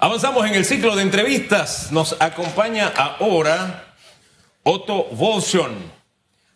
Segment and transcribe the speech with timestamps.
[0.00, 1.90] Avanzamos en el ciclo de entrevistas.
[1.90, 3.96] Nos acompaña ahora
[4.62, 5.72] Otto Volson,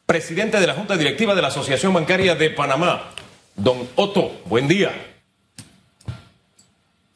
[0.07, 3.10] presidente de la Junta Directiva de la Asociación Bancaria de Panamá.
[3.57, 4.92] Don Otto, buen día.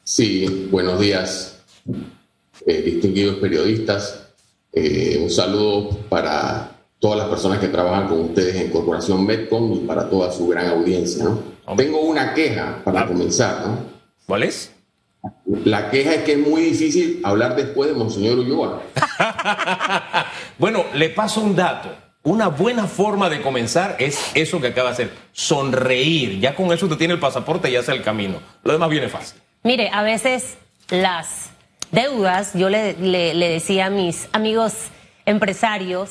[0.03, 1.61] Sí, buenos días,
[2.67, 4.27] eh, distinguidos periodistas.
[4.73, 9.87] Eh, un saludo para todas las personas que trabajan con ustedes en Corporación Medcom y
[9.87, 11.23] para toda su gran audiencia.
[11.23, 11.41] ¿no?
[11.77, 13.07] Tengo una queja para ah.
[13.07, 13.65] comenzar.
[13.65, 13.79] ¿no?
[14.27, 14.73] ¿Cuál es?
[15.65, 18.83] La queja es que es muy difícil hablar después de Monseñor Ulloa.
[20.59, 21.95] bueno, le paso un dato.
[22.23, 26.41] Una buena forma de comenzar es eso que acaba de hacer, sonreír.
[26.41, 28.41] Ya con eso usted tiene el pasaporte y hace el camino.
[28.65, 29.41] Lo demás viene fácil.
[29.63, 30.57] Mire, a veces
[30.91, 31.51] las
[31.93, 34.75] deudas, yo le, le decía a mis amigos
[35.25, 36.11] empresarios,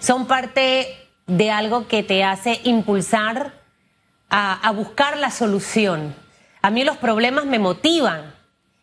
[0.00, 0.88] son parte
[1.26, 3.52] de algo que te hace impulsar
[4.30, 6.14] a, a buscar la solución.
[6.62, 8.34] A mí los problemas me motivan,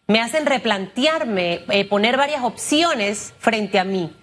[0.08, 4.14] me hacen replantearme, eh, poner varias opciones frente a mí.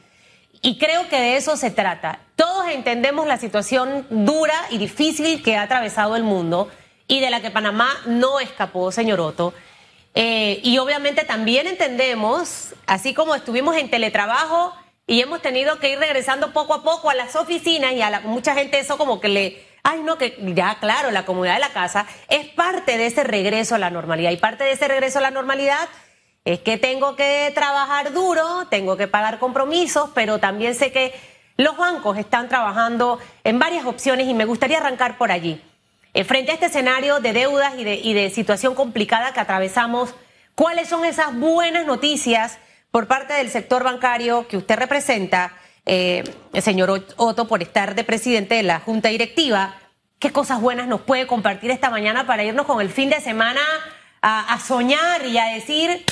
[0.62, 2.20] Y creo que de eso se trata.
[2.36, 6.70] Todos entendemos la situación dura y difícil que ha atravesado el mundo
[7.08, 9.52] y de la que Panamá no escapó, señor Otto.
[10.14, 14.74] Eh, y obviamente también entendemos, así como estuvimos en teletrabajo
[15.06, 18.20] y hemos tenido que ir regresando poco a poco a las oficinas y a la,
[18.20, 21.72] mucha gente eso como que le, ay no, que ya claro, la comunidad de la
[21.72, 25.22] casa es parte de ese regreso a la normalidad y parte de ese regreso a
[25.22, 25.88] la normalidad
[26.44, 31.12] es que tengo que trabajar duro, tengo que pagar compromisos, pero también sé que
[31.56, 35.62] los bancos están trabajando en varias opciones y me gustaría arrancar por allí.
[36.14, 40.14] Eh, frente a este escenario de deudas y de, y de situación complicada que atravesamos,
[40.54, 42.58] ¿cuáles son esas buenas noticias?
[42.92, 45.54] por parte del sector bancario que usted representa,
[45.86, 49.74] eh, el señor Otto, por estar de presidente de la Junta Directiva,
[50.18, 53.60] ¿qué cosas buenas nos puede compartir esta mañana para irnos con el fin de semana
[54.20, 56.04] a, soñar y a decir,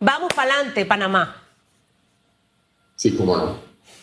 [0.00, 1.42] vamos para adelante, Panamá?
[2.96, 3.56] Sí, cómo no.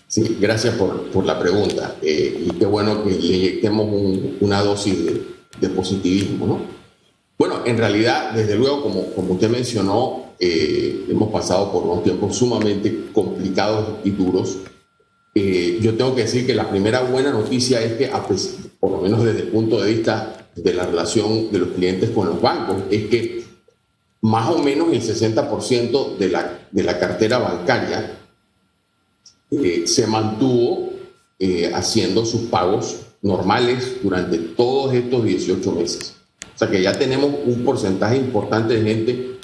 [0.08, 1.96] Sí, gracias por, la pregunta.
[2.02, 3.88] Eh, y qué bueno que le inyectemos
[4.40, 5.28] una dosis de,
[5.60, 6.80] de positivismo, ¿no?
[7.40, 12.36] Bueno, en realidad, desde luego, como, como usted mencionó, eh, hemos pasado por unos tiempos
[12.36, 14.58] sumamente complicados y duros.
[15.36, 18.12] Eh, yo tengo que decir que la primera buena noticia es que,
[18.80, 22.28] por lo menos desde el punto de vista de la relación de los clientes con
[22.28, 23.44] los bancos, es que
[24.22, 28.18] más o menos el 60% de la, de la cartera bancaria
[29.52, 30.90] eh, se mantuvo
[31.74, 36.16] haciendo sus pagos normales durante todos estos 18 meses.
[36.54, 39.40] O sea que ya tenemos un porcentaje importante de gente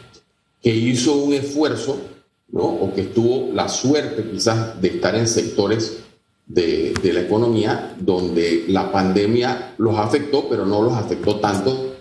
[0.62, 2.02] que hizo un esfuerzo,
[2.50, 2.64] ¿no?
[2.64, 6.00] O que tuvo la suerte quizás de estar en sectores
[6.46, 11.96] de, de la economía donde la pandemia los afectó, pero no los afectó tanto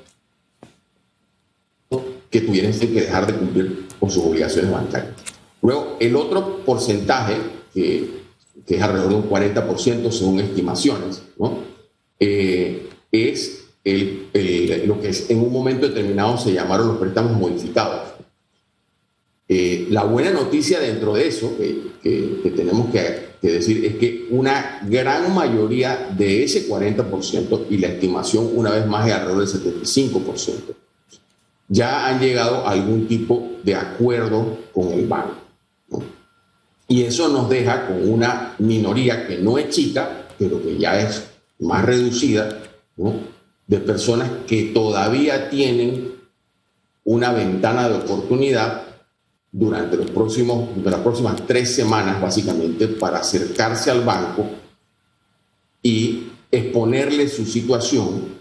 [2.34, 5.14] que tuvieran que dejar de cumplir con sus obligaciones bancarias.
[5.62, 7.36] Luego, el otro porcentaje,
[7.72, 8.10] que,
[8.66, 11.58] que es alrededor de un 40% según estimaciones, ¿no?
[12.18, 14.30] Eh, es el,
[14.86, 18.14] lo que en un momento determinado se llamaron los préstamos modificados.
[19.48, 25.34] Eh, la buena noticia dentro de eso que, tenemos que, decir es que una gran
[25.34, 30.74] mayoría de ese 40% y la estimación una vez más es alrededor del 75%,
[31.68, 35.34] ya han llegado a algún tipo de acuerdo con el banco.
[36.88, 41.24] Y eso nos deja con una minoría que no es chica, pero que ya es
[41.58, 42.60] más reducida,
[43.66, 46.14] de personas que todavía tienen
[47.04, 48.82] una ventana de oportunidad
[49.56, 54.46] durante, los próximos, las próximas tres semanas, básicamente, para acercarse al banco
[55.80, 58.34] y exponerle su situación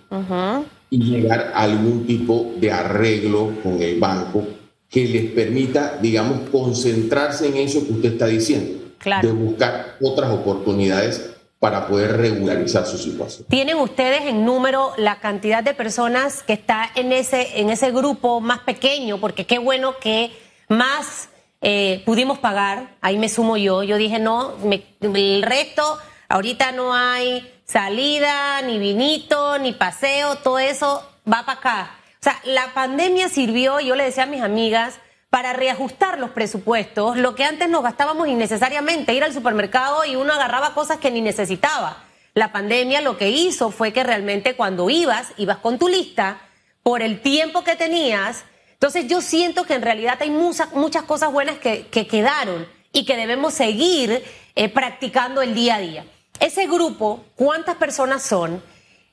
[0.89, 4.43] y llegar a algún tipo de arreglo con el banco
[4.89, 8.83] que les permita, digamos, concentrarse en eso que usted está diciendo,
[9.21, 11.29] de buscar otras oportunidades
[11.59, 13.45] para poder regularizar su situación.
[13.49, 18.41] ¿Tienen ustedes en número la cantidad de personas que está en ese, en ese grupo
[18.41, 19.19] más pequeño?
[19.19, 20.31] Porque qué bueno que
[20.69, 21.29] más
[21.61, 24.53] eh, pudimos pagar, ahí me sumo yo, yo dije, no,
[25.01, 25.97] el resto,
[26.27, 31.91] ahorita no hay salida, ni vinito, ni paseo, todo eso va para acá.
[32.19, 34.99] O sea, la pandemia sirvió, yo le decía a mis amigas,
[35.29, 40.31] para reajustar los presupuestos, lo que antes nos gastábamos innecesariamente, ir al supermercado y uno
[40.31, 42.03] agarraba cosas que ni necesitaba.
[42.33, 46.37] La pandemia lo que hizo fue que realmente cuando ibas, ibas con tu lista,
[46.83, 48.43] por el tiempo que tenías,
[48.83, 53.15] entonces yo siento que en realidad hay muchas, muchas cosas buenas que, quedaron y que
[53.15, 54.21] debemos seguir
[54.55, 56.05] eh, practicando el día a día.
[56.41, 58.61] Ese grupo, ¿cuántas personas son?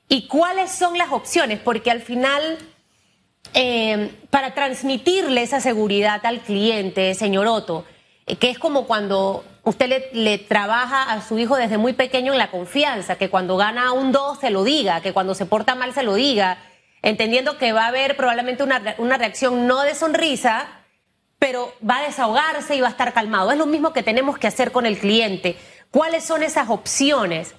[0.08, 1.60] ¿Y cuáles son las opciones?
[1.60, 2.58] Porque al final
[3.54, 7.84] eh, para transmitirle esa seguridad al cliente, señor Otto,
[8.26, 12.32] eh, que es como cuando usted le, le, trabaja a su hijo desde muy pequeño
[12.32, 15.76] en la confianza, que cuando gana un 2 se lo diga, que cuando se porta
[15.76, 16.58] mal se lo diga,
[17.02, 20.68] entendiendo que va a haber probablemente una, una reacción no de sonrisa,
[21.38, 23.50] pero va a desahogarse y va a estar calmado.
[23.50, 25.56] Es lo mismo que tenemos que hacer con el cliente.
[25.90, 27.54] ¿Cuáles son esas opciones?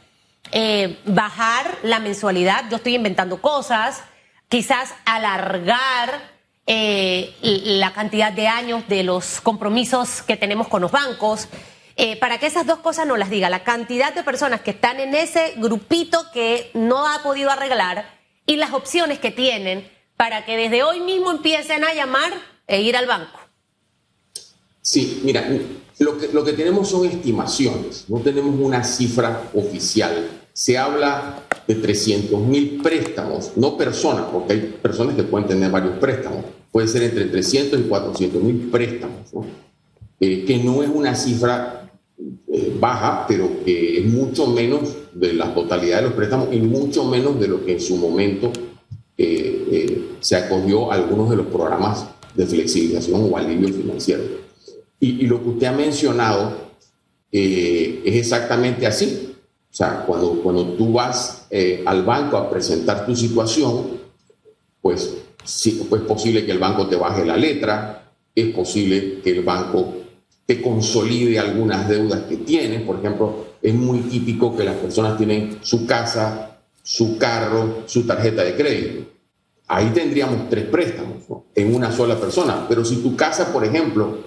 [0.51, 4.03] Eh, bajar la mensualidad, yo estoy inventando cosas,
[4.49, 6.21] quizás alargar
[6.67, 11.47] eh, la cantidad de años de los compromisos que tenemos con los bancos.
[11.95, 14.99] Eh, para que esas dos cosas no las diga, la cantidad de personas que están
[14.99, 18.20] en ese grupito que no ha podido arreglar
[18.51, 19.87] y las opciones que tienen
[20.17, 22.33] para que desde hoy mismo empiecen a llamar
[22.67, 23.39] e ir al banco.
[24.81, 25.47] Sí, mira,
[25.99, 30.27] lo que, lo que tenemos son estimaciones, no tenemos una cifra oficial.
[30.51, 35.97] Se habla de 300 mil préstamos, no personas, porque hay personas que pueden tener varios
[35.97, 36.43] préstamos.
[36.73, 39.45] Puede ser entre 300 y 400 mil préstamos, ¿no?
[40.19, 41.89] Eh, que no es una cifra
[42.51, 47.05] eh, baja, pero que es mucho menos de la totalidad de los préstamos y mucho
[47.05, 48.51] menos de lo que en su momento
[49.17, 52.05] eh, se acogió a algunos de los programas
[52.35, 54.23] de flexibilización o alivio financiero.
[54.99, 56.71] Y, lo que usted ha mencionado
[57.31, 59.33] es exactamente así.
[59.71, 61.47] O sea, cuando, cuando tú vas
[61.85, 63.99] al banco a presentar tu situación,
[64.81, 69.31] pues sí, pues es posible que el banco te baje la letra, es posible que
[69.31, 69.93] el banco
[70.45, 72.81] te consolide algunas deudas que tienes.
[72.81, 78.43] Por ejemplo, es muy típico que las personas tienen su casa, su carro, su tarjeta
[78.43, 79.11] de crédito.
[79.67, 81.23] Ahí tendríamos tres préstamos
[81.55, 82.65] en una sola persona.
[82.67, 84.17] Pero si tu casa, por ejemplo,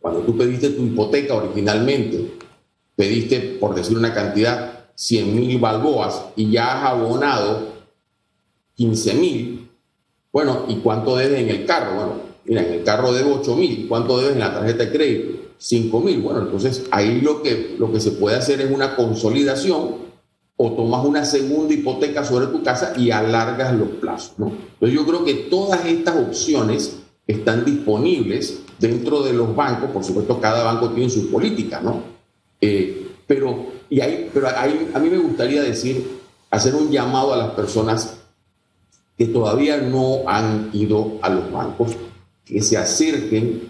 [0.00, 2.38] cuando tú pediste tu hipoteca originalmente,
[2.96, 7.68] pediste, por decir una cantidad, 100 mil balboas y ya has abonado
[8.74, 9.68] 15 mil,
[10.32, 11.94] bueno, ¿y cuánto debes en el carro?
[11.94, 12.12] Bueno,
[12.44, 15.39] mira, en el carro debo 8 mil, ¿cuánto debes en la tarjeta de crédito?
[15.60, 16.20] 5 mil.
[16.22, 20.10] Bueno, entonces ahí lo que, lo que se puede hacer es una consolidación
[20.56, 24.38] o tomas una segunda hipoteca sobre tu casa y alargas los plazos.
[24.38, 24.46] ¿no?
[24.48, 30.40] Entonces yo creo que todas estas opciones están disponibles dentro de los bancos, por supuesto
[30.40, 32.02] cada banco tiene su política, ¿no?
[32.60, 36.20] Eh, pero y ahí, pero ahí a mí me gustaría decir,
[36.50, 38.16] hacer un llamado a las personas
[39.16, 41.92] que todavía no han ido a los bancos,
[42.44, 43.68] que se acerquen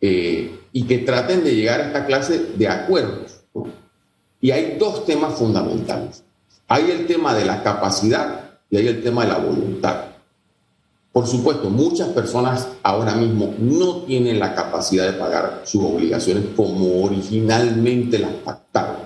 [0.00, 3.40] eh, y que traten de llegar a esta clase de acuerdos.
[4.42, 6.22] Y hay dos temas fundamentales.
[6.68, 10.04] Hay el tema de la capacidad y hay el tema de la voluntad.
[11.12, 17.04] Por supuesto, muchas personas ahora mismo no tienen la capacidad de pagar sus obligaciones como
[17.04, 18.96] originalmente las pactaron.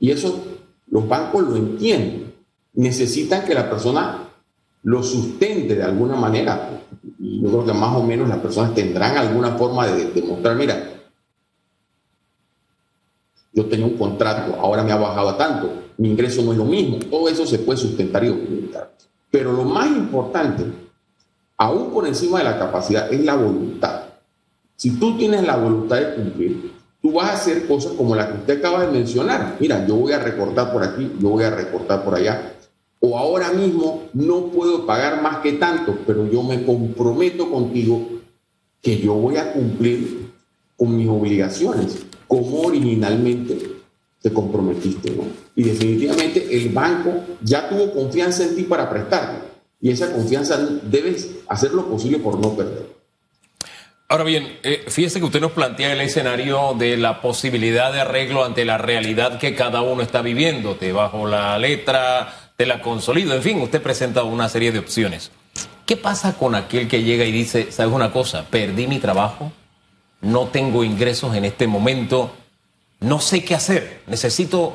[0.00, 0.42] Y eso
[0.90, 2.34] los bancos lo entienden.
[2.74, 4.24] Necesitan que la persona
[4.82, 6.80] lo sustente de alguna manera.
[7.20, 10.94] Y yo creo que más o menos las personas tendrán alguna forma de demostrar, mira,
[13.56, 16.66] yo tenía un contrato, ahora me ha bajado a tanto, mi ingreso no es lo
[16.66, 18.92] mismo, todo eso se puede sustentar y documentar.
[19.30, 20.62] Pero lo más importante,
[21.56, 24.02] aún por encima de la capacidad, es la voluntad.
[24.76, 28.38] Si tú tienes la voluntad de cumplir, tú vas a hacer cosas como la que
[28.40, 29.56] usted acaba de mencionar.
[29.58, 32.52] Mira, yo voy a recortar por aquí, yo voy a recortar por allá.
[33.00, 38.06] O ahora mismo no puedo pagar más que tanto, pero yo me comprometo contigo
[38.82, 40.30] que yo voy a cumplir
[40.76, 42.04] con mis obligaciones
[42.42, 43.56] como originalmente
[44.20, 45.10] te comprometiste.
[45.10, 45.24] ¿no?
[45.54, 49.46] Y definitivamente el banco ya tuvo confianza en ti para prestarte.
[49.80, 52.96] Y esa confianza debes hacer lo posible por no perder.
[54.08, 58.44] Ahora bien, eh, fíjese que usted nos plantea el escenario de la posibilidad de arreglo
[58.44, 60.76] ante la realidad que cada uno está viviendo.
[60.76, 65.32] Te bajo la letra, te la consolido, en fin, usted presenta una serie de opciones.
[65.84, 69.52] ¿Qué pasa con aquel que llega y dice, sabes una cosa, perdí mi trabajo,
[70.26, 72.30] no tengo ingresos en este momento,
[73.00, 74.74] no sé qué hacer, necesito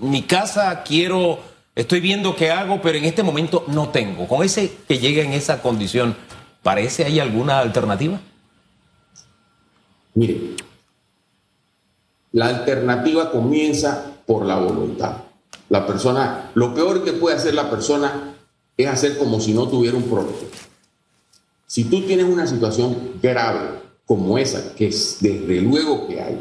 [0.00, 1.40] mi casa, quiero,
[1.74, 4.28] estoy viendo qué hago, pero en este momento no tengo.
[4.28, 6.16] Con ese que llega en esa condición,
[6.62, 8.20] ¿parece hay alguna alternativa?
[10.14, 10.54] Mire,
[12.32, 15.16] la alternativa comienza por la voluntad.
[15.70, 18.34] La persona, lo peor que puede hacer la persona
[18.76, 20.38] es hacer como si no tuviera un problema.
[21.66, 26.38] Si tú tienes una situación grave como esa, que es desde luego que hay,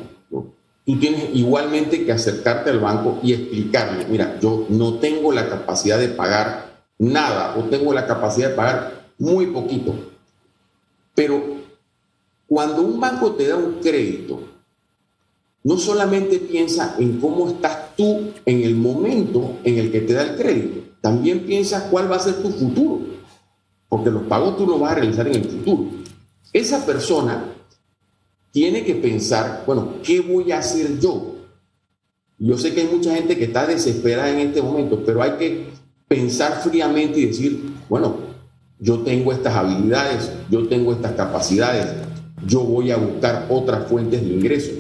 [0.86, 5.98] tú tienes igualmente que acercarte al banco y explicarle, mira, yo no tengo la capacidad
[5.98, 9.96] de pagar nada o tengo la capacidad de pagar muy poquito.
[11.15, 11.41] Pero
[12.48, 14.41] cuando un banco te da un crédito,
[15.63, 20.24] no solamente piensa en cómo estás tú en el momento en el que te da
[20.24, 23.13] el crédito, también piensa cuál va a ser tu futuro.
[23.88, 25.86] porque los pagos tú los vas a realizar en el futuro.
[26.53, 27.45] Esa persona
[28.51, 31.33] tiene que pensar, bueno, ¿qué voy a hacer yo?
[32.38, 35.67] Yo sé que hay mucha gente que está desesperada en este momento, pero hay que
[36.07, 38.17] pensar fríamente y decir, bueno,
[38.79, 41.88] yo tengo estas habilidades, yo tengo estas capacidades,
[42.45, 44.75] yo voy a buscar otras fuentes de ingresos.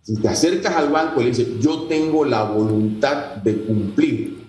[0.00, 4.44] Si te acercas al banco y le dices, yo tengo la voluntad de cumplir,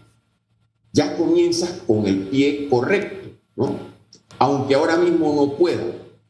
[0.93, 3.75] ya comienzas con el pie correcto, ¿no?
[4.37, 5.83] Aunque ahora mismo no pueda,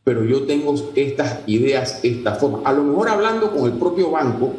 [0.06, 2.62] pero yo tengo estas ideas, esta forma.
[2.64, 4.54] A lo mejor hablando con el propio banco,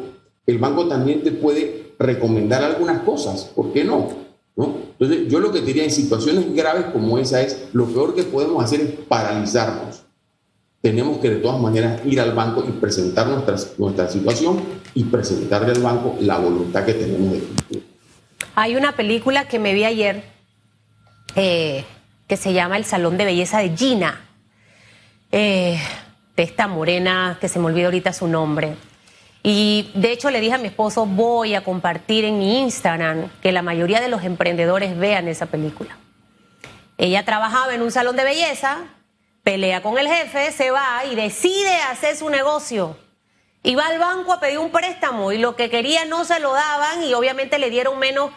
[0.45, 4.09] el banco también te puede recomendar algunas cosas, ¿por qué no?
[4.55, 4.75] ¿No?
[4.91, 8.63] Entonces, yo lo que diría en situaciones graves como esa es, lo peor que podemos
[8.63, 10.03] hacer es paralizarnos
[10.81, 14.61] tenemos que de todas maneras ir al banco y presentar nuestra, nuestra situación
[14.93, 17.83] y presentarle al banco la voluntad que tenemos de cumplir.
[18.55, 20.23] Hay una película que me vi ayer
[21.35, 21.83] eh,
[22.27, 24.26] que se llama El Salón de Belleza de Gina,
[25.31, 25.79] eh,
[26.35, 28.75] de esta morena que se me olvidó ahorita su nombre.
[29.43, 33.51] Y de hecho le dije a mi esposo, voy a compartir en mi Instagram que
[33.51, 35.97] la mayoría de los emprendedores vean esa película.
[36.97, 38.79] Ella trabajaba en un salón de belleza,
[39.43, 42.97] pelea con el jefe, se va y decide hacer su negocio.
[43.63, 46.53] Y va al banco a pedir un préstamo y lo que quería no se lo
[46.53, 48.31] daban y obviamente le dieron menos.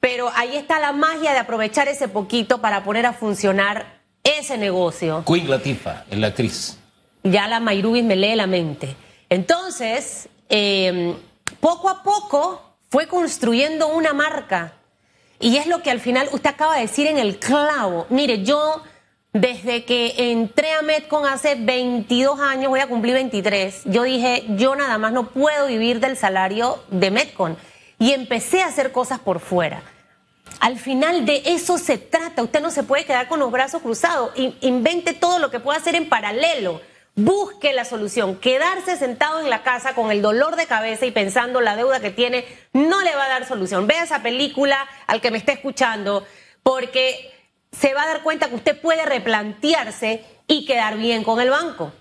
[0.00, 5.24] Pero ahí está la magia de aprovechar ese poquito para poner a funcionar ese negocio.
[5.26, 6.78] Queen Latifa, la actriz.
[7.22, 8.96] Ya la Mayrubis me lee la mente.
[9.28, 11.14] Entonces, em,
[11.60, 14.74] poco a poco fue construyendo una marca.
[15.38, 18.06] Y es lo que al final usted acaba de decir en el clavo.
[18.10, 18.82] Mire, yo
[19.32, 24.74] desde que entré a Metcon hace 22 años, voy a cumplir 23, yo dije, yo
[24.74, 27.56] nada más no puedo vivir del salario de Metcon.
[27.98, 29.82] Y empecé a hacer cosas por fuera.
[30.58, 32.42] Al final de eso se trata.
[32.42, 34.32] Usted no se puede quedar con los brazos cruzados.
[34.60, 36.80] Invente todo lo que pueda hacer en paralelo.
[37.14, 38.36] Busque la solución.
[38.36, 42.10] Quedarse sentado en la casa con el dolor de cabeza y pensando la deuda que
[42.10, 43.86] tiene no le va a dar solución.
[43.86, 46.26] Vea esa película al que me esté escuchando,
[46.62, 47.32] porque
[47.72, 51.92] se va a dar cuenta que usted puede replantearse y quedar bien con el banco.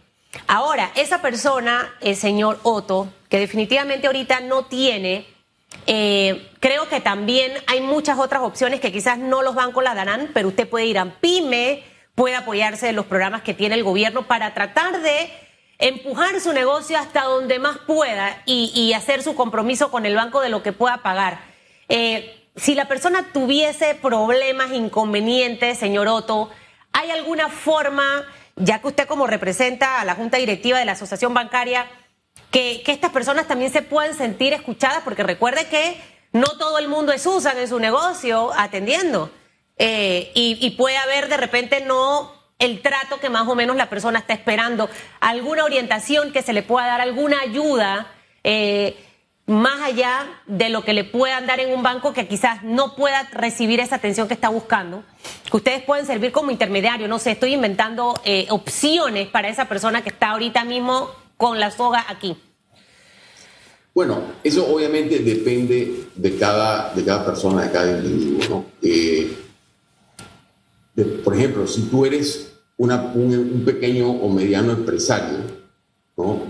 [0.47, 5.25] Ahora, esa persona, el señor Otto, que definitivamente ahorita no tiene,
[5.85, 10.31] eh, creo que también hay muchas otras opciones que quizás no los bancos la darán,
[10.33, 11.83] pero usted puede ir a PYME,
[12.15, 15.31] puede apoyarse en los programas que tiene el gobierno para tratar de
[15.79, 20.49] empujar su negocio hasta donde más pueda y, hacer su compromiso con el banco de
[20.49, 21.39] lo que pueda pagar.
[21.87, 26.49] Eh, si la persona tuviese problemas, inconvenientes, señor Otto,
[26.91, 28.25] ¿hay alguna forma,
[28.57, 31.87] ya que usted como representa a la Junta Directiva de la Asociación Bancaria,
[32.51, 35.01] que, estas personas también se puedan sentir escuchadas?
[35.03, 36.01] Porque recuerde que
[36.31, 39.31] no todo el mundo es usan en su negocio atendiendo.
[39.77, 44.19] Eh, y, puede haber de repente no el trato que más o menos la persona
[44.19, 44.89] está esperando,
[45.21, 48.07] alguna orientación que se le pueda dar, alguna ayuda.
[48.43, 48.97] Eh,
[49.49, 53.27] más allá de lo que le puedan dar en un banco que quizás no pueda
[53.31, 55.03] recibir esa atención que está buscando,
[55.49, 60.03] que ustedes pueden servir como intermediario, no sé, estoy inventando eh, opciones para esa persona
[60.03, 61.09] que está ahorita mismo
[61.39, 62.35] con la soga aquí.
[63.95, 68.65] Bueno, eso obviamente depende de cada, de cada persona, de cada individuo, ¿no?
[68.81, 69.35] Eh,
[71.23, 75.37] por ejemplo, si tú eres un pequeño o mediano empresario,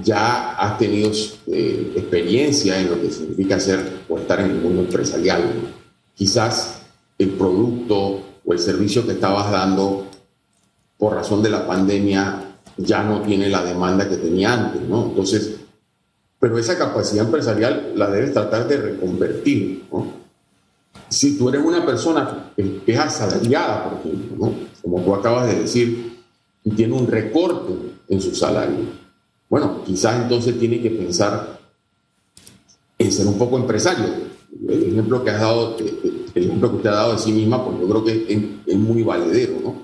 [0.03, 1.12] ya has tenido
[1.48, 5.43] eh, experiencia en lo que significa ser o estar en el mundo empresarial.
[6.15, 6.81] Quizás
[7.19, 10.08] el producto o el servicio que estabas dando
[10.98, 12.48] por razón de la pandemia
[12.79, 15.07] ya no tiene la demanda que tenía antes, ¿no?
[15.07, 15.57] Entonces,
[16.39, 19.83] pero esa capacidad empresarial la debes tratar de reconvertir,
[21.09, 26.17] Si tú eres una persona que es asalariada, por ejemplo, Como tú acabas de decir,
[26.63, 27.74] y tiene un recorte
[28.07, 28.86] en su salario,
[29.50, 31.59] bueno, quizás entonces tiene que pensar
[32.98, 34.05] en ser un poco empresario.
[34.67, 37.79] El ejemplo que has dado, el ejemplo que usted ha dado de sí misma, pues
[37.79, 39.75] yo creo que es, muy valedero, ¿no?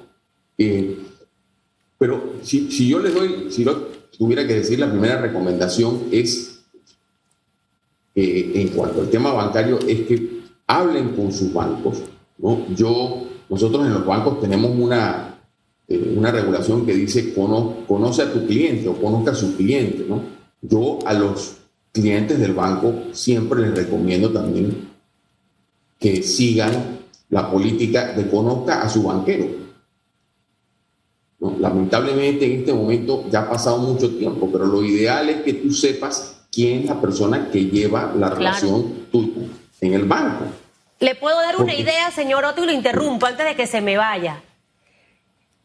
[0.57, 1.04] Eh,
[1.97, 6.63] pero si, yo les doy, si yo tuviera que decir, la primera recomendación es,
[8.15, 11.99] eh, en cuanto al tema bancario, es que hablen con sus bancos,
[12.37, 12.65] ¿no?
[12.75, 15.39] Yo, nosotros en los bancos tenemos una,
[15.87, 20.21] eh, una regulación que dice conoce a tu cliente o conozca a su cliente, ¿no?
[20.61, 21.57] Yo a los
[21.91, 24.89] clientes del banco siempre les recomiendo también
[25.99, 26.99] que sigan
[27.29, 29.64] la política de conozca a su banquero.
[31.39, 35.71] Lamentablemente en este momento ya ha pasado mucho tiempo, pero lo ideal es que tú
[35.71, 39.47] sepas quién es la persona que lleva la relación tuya
[39.81, 40.45] en el banco.
[40.99, 43.97] Le puedo dar una idea, señor Otto, y lo interrumpo antes de que se me
[43.97, 44.41] vaya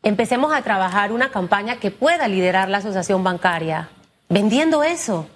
[0.03, 3.91] empecemos a trabajar una campaña que pueda liderar la asociación bancaria,
[4.29, 5.27] vendiendo eso.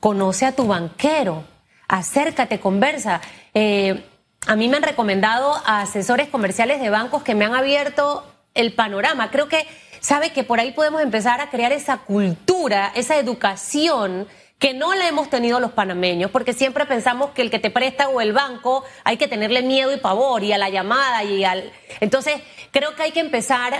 [0.00, 1.44] Conoce a tu banquero,
[1.88, 3.20] acércate, conversa.
[3.54, 4.04] Eh,
[4.46, 8.24] a mí me han recomendado a asesores comerciales de bancos que me han abierto
[8.56, 9.30] el panorama.
[9.30, 9.66] Creo que
[10.00, 14.26] sabe que por ahí podemos empezar a crear esa cultura, esa educación
[14.58, 18.08] que no la hemos tenido los panameños, porque siempre pensamos que el que te presta
[18.08, 21.72] o el banco hay que tenerle miedo y pavor y a la llamada y al...
[22.00, 23.74] Entonces, creo que hay que empezar,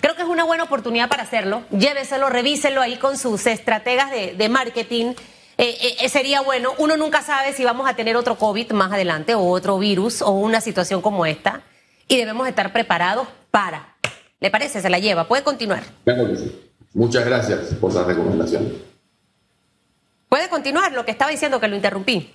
[0.00, 4.48] creo que es una buena oportunidad para hacerlo, lléveselo, revíselo ahí con sus estrategas de,
[4.48, 5.14] marketing.
[5.58, 9.34] Eh, eh, sería bueno, uno nunca sabe si vamos a tener otro COVID más adelante
[9.34, 11.62] o otro virus o una situación como esta
[12.06, 13.91] y debemos estar preparados para.
[14.42, 14.82] ¿Le parece?
[14.82, 15.28] Se la lleva.
[15.28, 15.84] Puede continuar.
[16.94, 18.72] Muchas gracias por la recomendación.
[20.28, 22.28] Puede continuar lo que estaba diciendo que lo interrumpí.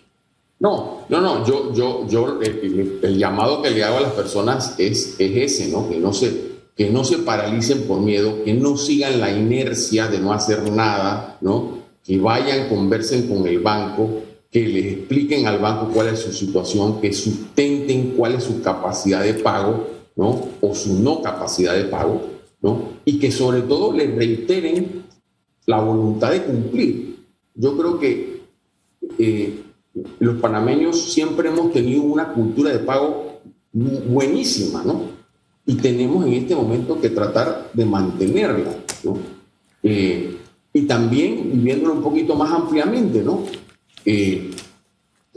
[0.60, 5.16] No, no, no, yo, yo, yo, el, llamado que le hago a las personas es,
[5.20, 5.90] es ese, ¿no?
[5.90, 6.32] Que no, se,
[6.76, 11.38] que no se paralicen por miedo, que no sigan la inercia de no hacer nada,
[11.42, 11.80] ¿no?
[12.04, 17.02] Que vayan, conversen con el banco, que les expliquen al banco cuál es su situación,
[17.02, 20.50] que sustenten cuál es su capacidad de pago, ¿no?
[20.60, 22.22] O su no capacidad de pago,
[22.62, 22.90] ¿no?
[23.06, 25.06] Y que sobre todo les reiteren
[25.66, 27.08] la voluntad de cumplir
[27.58, 28.44] yo creo que
[29.18, 29.64] eh,
[30.20, 33.40] los panameños siempre hemos tenido una cultura de pago
[33.74, 35.18] buenísima, ¿no?
[35.66, 39.18] Y tenemos en este momento que tratar de mantenerla, ¿no?
[39.82, 40.38] Eh,
[40.72, 43.44] y también viviéndolo un poquito más ampliamente, ¿no?
[44.06, 44.52] Eh,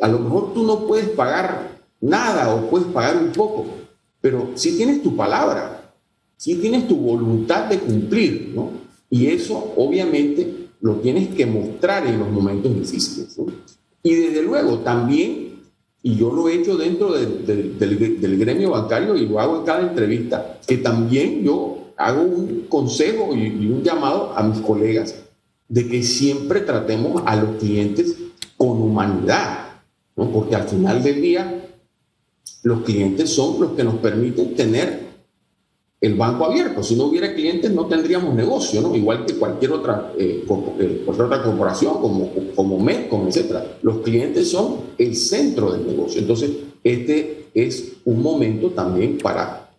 [0.00, 3.66] a lo mejor tú no puedes pagar nada o puedes pagar un poco,
[4.20, 5.94] pero si tienes tu palabra,
[6.36, 8.70] si tienes tu voluntad de cumplir, ¿no?
[9.10, 13.36] Y eso obviamente lo tienes que mostrar en los momentos difíciles.
[14.02, 15.60] Y desde luego también,
[16.02, 20.58] y yo lo he hecho dentro del, gremio bancario y lo hago en cada entrevista,
[20.66, 25.14] que también yo hago un consejo y, un llamado a mis colegas
[25.68, 28.16] de que siempre tratemos a los clientes
[28.56, 29.82] con humanidad,
[30.14, 31.69] porque al final del día
[32.62, 35.10] los clientes son los que nos permiten tener
[36.00, 36.82] el banco abierto.
[36.82, 38.94] Si no hubiera clientes no tendríamos negocio, ¿no?
[38.94, 40.44] Igual que cualquier otra, eh,
[40.78, 43.56] eh, corporación como, como Medcom, etc.
[43.82, 46.20] Los clientes son el centro del negocio.
[46.20, 46.50] Entonces,
[46.82, 49.70] este es un momento también para,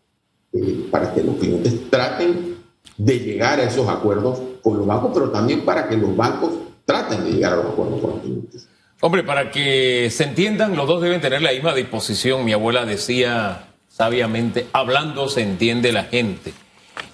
[0.53, 2.55] eh, para que los clientes traten
[2.97, 6.51] de llegar a esos acuerdos con los bancos, pero también para que los bancos
[6.85, 8.67] traten de llegar a los acuerdos con los clientes.
[9.03, 12.45] Hombre, para que se entiendan, los dos deben tener la misma disposición.
[12.45, 16.53] Mi abuela decía sabiamente, hablando se entiende la gente.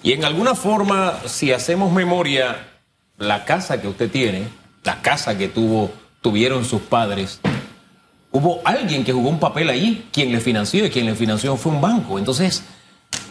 [0.02, 2.68] Y en alguna forma, si hacemos memoria,
[3.16, 4.48] la casa que usted tiene,
[4.84, 7.40] la casa que tuvo, tuvieron sus padres,
[8.32, 11.72] hubo alguien que jugó un papel ahí, quien le financió y quien le financió fue
[11.72, 12.18] un banco.
[12.18, 12.64] Entonces,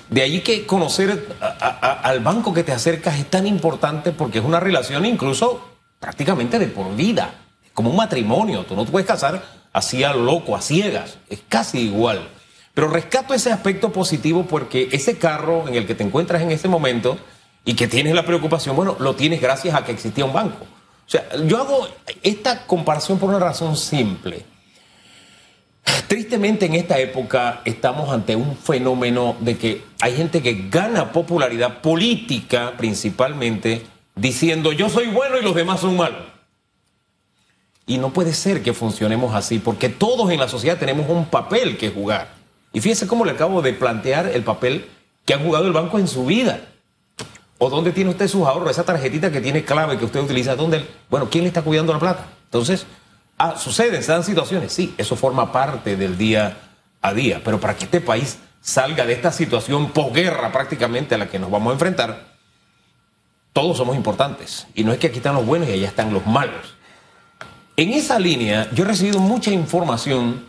[0.10, 4.60] de ahí que conocer al banco que te acercas es tan importante porque es una
[4.60, 5.64] relación incluso
[6.00, 7.36] prácticamente de por vida,
[7.78, 8.66] como un matrimonio.
[8.66, 12.28] Tú no te puedes casar así a lo loco, a ciegas, es casi igual.
[12.74, 16.68] Pero rescato ese aspecto positivo porque ese carro en el que te encuentras en ese
[16.68, 17.20] momento
[17.66, 20.64] y que tienes la preocupación, bueno, lo tienes gracias a que existía un banco.
[20.64, 21.88] O sea, yo hago
[22.24, 24.44] esta comparación por una razón simple.
[26.08, 31.82] Tristemente en esta época estamos ante un fenómeno de que hay gente que gana popularidad
[31.82, 33.84] política principalmente
[34.16, 36.37] diciendo yo soy bueno y los demás son malos.
[37.88, 41.78] Y no puede ser que funcionemos así porque todos en la sociedad tenemos un papel
[41.78, 42.28] que jugar.
[42.74, 44.88] Y fíjese cómo le acabo de plantear el papel
[45.26, 46.60] que ha jugado el banco en su vida.
[47.58, 48.72] ¿O dónde tiene usted sus ahorros?
[48.72, 50.86] Esa tarjetita que tiene clave que usted utiliza, ¿dónde?
[51.10, 52.28] Bueno, ¿quién le está cuidando la plata?
[52.44, 52.86] Entonces,
[53.38, 56.58] ah, suceden, se dan situaciones, sí, eso forma parte del día
[57.02, 61.30] a día, pero para que este país salga de esta situación posguerra prácticamente a la
[61.30, 62.28] que nos vamos a enfrentar,
[63.54, 64.68] todos somos importantes.
[64.76, 66.77] Y no es que aquí están los buenos y allá están los malos.
[67.80, 70.44] En esa línea, yo he recibido mucha información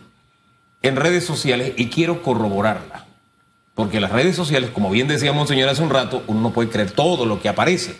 [0.81, 3.05] en redes sociales y quiero corroborarla.
[3.75, 6.91] Porque las redes sociales, como bien decíamos señor hace un rato, uno no puede creer
[6.91, 7.99] todo lo que aparece.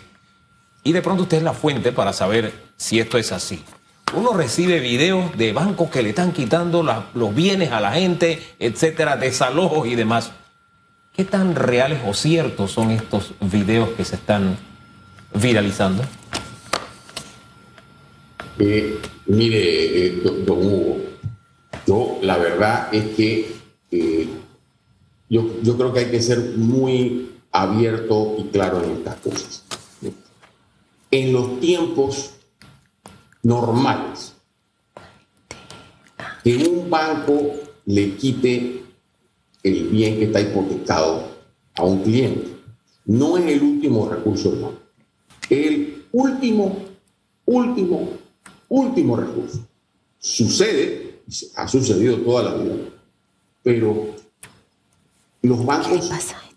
[0.83, 3.63] Y de pronto usted es la fuente para saber si esto es así.
[4.15, 6.81] Uno recibe videos de bancos que le están quitando
[7.13, 10.31] los bienes a la gente, etcétera, desalojos y demás.
[11.15, 14.57] ¿Qué tan reales o ciertos son estos videos que se están
[15.35, 16.03] viralizando?
[18.59, 20.97] Mire, eh, don Hugo,
[21.87, 23.55] yo, la verdad es que
[23.89, 24.27] eh,
[25.29, 29.63] yo, yo creo que hay que ser muy abierto y claro en estas cosas.
[31.11, 32.31] En los tiempos
[33.41, 34.33] normales,
[36.43, 37.53] que un banco
[37.85, 38.83] le quite
[39.63, 41.23] el bien que está hipotecado
[41.75, 42.47] a un cliente,
[43.05, 44.65] no es el último recurso del.
[45.49, 46.77] El último,
[47.45, 48.09] último,
[48.69, 49.67] último recurso.
[50.17, 51.21] Sucede,
[51.55, 52.75] ha sucedido toda la vida,
[53.63, 54.15] pero
[55.41, 56.09] los bancos,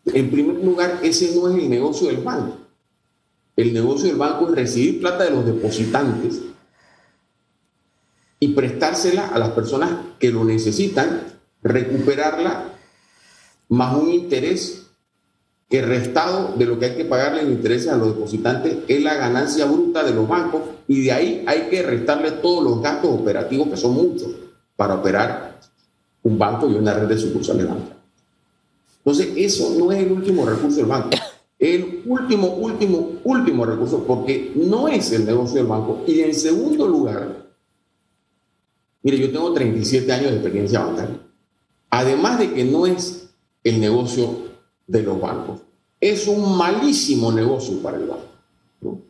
[0.07, 2.59] en primer lugar, ese no es el negocio del banco.
[3.57, 6.41] El negocio del banco es recibir plata de los depositantes
[8.41, 12.73] y prestársela a las personas que lo necesitan, recuperarla
[13.69, 14.82] más un interés
[15.73, 19.15] que restado de lo que hay que pagarle en intereses a los depositantes es la
[19.15, 23.69] ganancia bruta de los bancos y de ahí hay que restarle todos los gastos operativos
[23.69, 24.29] que son muchos
[24.77, 25.59] para operar
[26.25, 27.97] un banco y una red de sucursales bancarias.
[28.99, 31.09] Entonces, eso no es el último recurso del banco.
[31.59, 36.03] El último, último, último recurso, porque no es el negocio del banco.
[36.07, 37.47] Y en segundo lugar,
[39.03, 41.19] mire, yo tengo 37 años de experiencia bancaria.
[41.89, 43.31] Además de que no es
[43.65, 44.52] el negocio
[44.93, 45.61] de los bancos.
[45.99, 49.01] Es un malísimo negocio para el banco.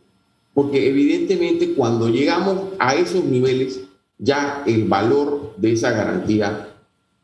[0.54, 3.80] Porque evidentemente cuando llegamos a esos niveles,
[4.18, 6.68] ya el valor de esa garantía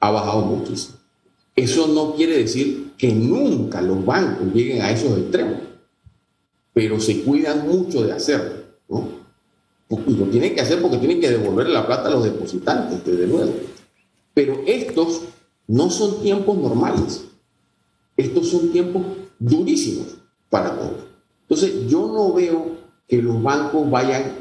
[0.01, 0.97] ha bajado muchísimo.
[1.55, 5.59] Eso no quiere decir que nunca los bancos lleguen a esos extremos,
[6.73, 8.59] pero se cuidan mucho de hacerlo.
[10.07, 13.27] Y lo tienen que hacer porque tienen que devolver la plata a los depositantes, desde
[13.27, 13.53] luego.
[14.35, 15.23] Pero estos
[15.66, 17.29] no son tiempos normales
[18.18, 19.02] estos son tiempos
[19.38, 20.18] durísimos
[20.50, 21.07] para todos.
[21.42, 22.76] Entonces, yo no veo
[23.07, 24.33] que los bancos vayan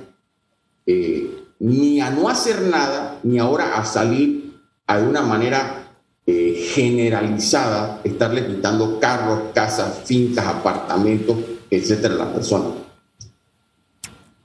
[0.87, 5.91] eh, ni a no hacer nada, ni ahora a salir a de una manera
[6.25, 11.37] eh, generalizada, estarle quitando carros, casas, fincas, apartamentos,
[11.69, 12.71] etcétera, a las personas.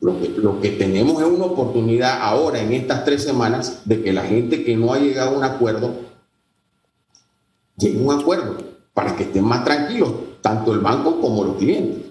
[0.00, 4.12] Lo que, lo que tenemos es una oportunidad ahora, en estas tres semanas, de que
[4.12, 5.94] la gente que no ha llegado a un acuerdo
[7.78, 12.07] llegue a un acuerdo para que estén más tranquilos, tanto el banco como los clientes.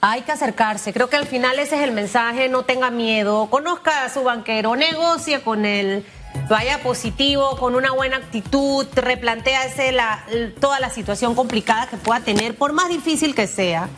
[0.00, 0.92] Hay que acercarse.
[0.92, 2.48] Creo que al final ese es el mensaje.
[2.48, 3.48] No tenga miedo.
[3.50, 4.74] Conozca a su banquero.
[4.74, 6.06] Negocie con él.
[6.48, 8.86] Vaya positivo, con una buena actitud.
[8.94, 10.24] Replantéase la,
[10.58, 13.90] toda la situación complicada que pueda tener, por más difícil que sea.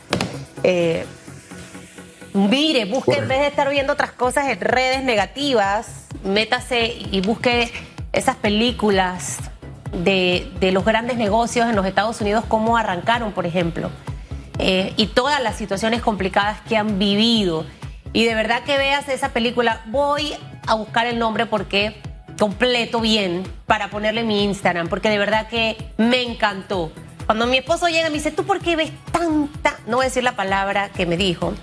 [0.65, 1.07] Eh,
[2.33, 7.71] mire, busque, en vez de estar viendo otras cosas en redes negativas, métase y busque
[8.13, 9.39] esas películas
[9.93, 13.91] de, los grandes negocios en los Estados Unidos, cómo arrancaron, por ejemplo,
[14.59, 17.65] eh, y todas las situaciones complicadas que han vivido.
[18.13, 20.35] Y de verdad que veas esa película, voy
[20.67, 22.01] a buscar el nombre porque
[22.39, 26.93] completo bien para ponerle mi Instagram, porque de verdad que me encantó.
[27.27, 29.79] Cuando mi esposo llega me dice, ¿tú por qué ves tanta?
[29.87, 31.55] No voy a decir la palabra que me dijo.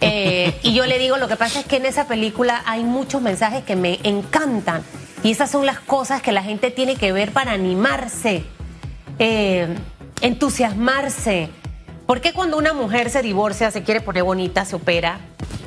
[0.00, 3.20] Eh, y yo le digo, lo que pasa es que en esa película hay muchos
[3.20, 4.82] mensajes que me encantan.
[5.22, 8.44] Y esas son las cosas que la gente tiene que ver para animarse,
[9.18, 9.66] eh,
[10.20, 11.50] entusiasmarse.
[12.06, 15.18] ¿Por qué cuando una mujer se divorcia, se quiere poner bonita, se opera,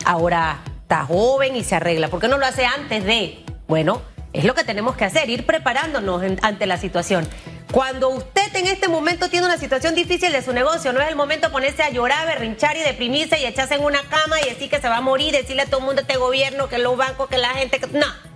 [0.06, 2.08] ahora está joven y se arregla?
[2.08, 3.44] ¿Por qué no lo hace antes de?
[3.68, 7.28] Bueno, es lo que tenemos que hacer, ir preparándonos ante la situación.
[7.74, 11.16] Cuando usted en este momento tiene una situación difícil de su negocio, no es el
[11.16, 14.70] momento de ponerse a llorar, berrinchar y deprimirse y echarse en una cama y decir
[14.70, 17.28] que se va a morir, decirle a todo el mundo este gobierno, que los bancos,
[17.28, 17.80] que la gente...
[17.92, 18.31] No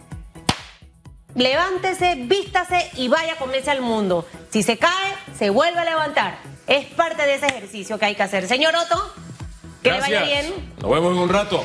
[1.36, 4.26] levántese, vístase y vaya a comerse al mundo.
[4.50, 6.38] Si se cae, se vuelve a levantar.
[6.65, 8.48] Es parte de ese ejercicio que hay que hacer.
[8.48, 9.13] Señor Otto,
[9.84, 10.74] que le vaya bien.
[10.82, 11.63] Nos vemos en un rato.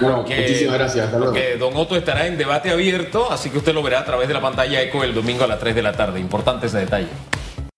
[0.00, 1.10] muchísimas gracias.
[1.10, 4.34] Porque Don Otto estará en debate abierto, así que usted lo verá a través de
[4.34, 6.20] la pantalla ECO el domingo a las 3 de la tarde.
[6.20, 7.08] Importante ese detalle.